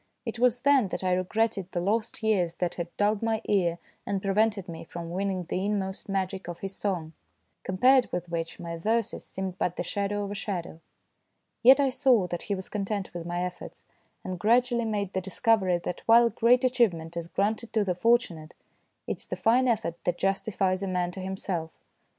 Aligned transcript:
It 0.25 0.39
was 0.39 0.61
then 0.61 0.87
that 0.87 1.03
I 1.03 1.13
regretted 1.13 1.69
the 1.71 1.79
lost 1.79 2.23
years 2.23 2.55
that 2.55 2.73
had 2.73 2.87
dulled 2.97 3.21
my 3.21 3.39
ear 3.45 3.77
and 4.03 4.19
prevented 4.19 4.67
me 4.67 4.83
from 4.83 5.11
winning 5.11 5.43
the 5.43 5.63
inmost 5.63 6.09
magic 6.09 6.47
of 6.47 6.61
his 6.61 6.75
song, 6.75 7.13
compared 7.61 8.11
with 8.11 8.27
which 8.27 8.59
my 8.59 8.77
verses 8.77 9.23
seemed 9.23 9.59
but 9.59 9.75
the 9.75 9.83
shadow 9.83 10.23
of 10.23 10.31
a 10.31 10.33
shadow. 10.33 10.79
Yet 11.61 11.79
I 11.79 11.91
saw 11.91 12.25
that 12.29 12.41
he 12.41 12.55
was 12.55 12.67
content 12.67 13.13
with 13.13 13.27
my 13.27 13.43
efforts, 13.43 13.85
and 14.23 14.39
gradually 14.39 14.85
made 14.85 15.13
the 15.13 15.21
discovery 15.21 15.77
that 15.77 16.01
while 16.07 16.29
great 16.31 16.63
achievement 16.63 17.15
is 17.15 17.27
granted 17.27 17.71
to 17.73 17.83
the 17.85 17.93
fortu 17.93 18.31
nate, 18.35 18.55
it 19.05 19.17
is 19.17 19.27
the 19.27 19.35
fine 19.35 19.67
effort 19.67 20.03
that 20.05 20.17
justifies 20.17 20.81
a 20.81 20.87
man 20.87 21.11
to 21.11 21.19
himself. 21.19 21.79